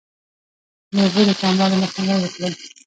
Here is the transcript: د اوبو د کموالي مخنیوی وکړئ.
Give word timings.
د 0.91 0.93
اوبو 1.03 1.21
د 1.27 1.29
کموالي 1.39 1.75
مخنیوی 1.83 2.21
وکړئ. 2.23 2.53